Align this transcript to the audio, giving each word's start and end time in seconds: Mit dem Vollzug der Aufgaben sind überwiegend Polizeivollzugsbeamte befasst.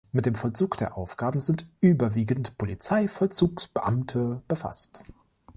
Mit 0.13 0.25
dem 0.25 0.33
Vollzug 0.33 0.77
der 0.77 0.97
Aufgaben 0.97 1.39
sind 1.39 1.67
überwiegend 1.79 2.57
Polizeivollzugsbeamte 2.57 4.41
befasst. 4.47 5.03